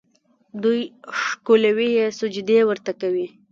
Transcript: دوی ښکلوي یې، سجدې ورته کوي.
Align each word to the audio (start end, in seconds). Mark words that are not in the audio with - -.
دوی 0.63 0.81
ښکلوي 1.21 1.89
یې، 1.97 2.05
سجدې 2.19 2.59
ورته 2.69 2.91
کوي. 3.01 3.27